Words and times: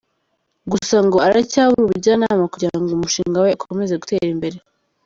Gusa 0.71 0.97
ngo 1.05 1.17
aracyabura 1.27 1.81
ubujyanama 1.85 2.43
kugira 2.53 2.75
ngo 2.79 2.89
umushinga 2.97 3.37
we 3.45 3.49
ukomeze 3.57 3.93
gutera 4.01 4.27
imbere. 4.35 4.57